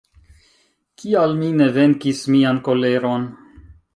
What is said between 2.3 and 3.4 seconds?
mian koleron?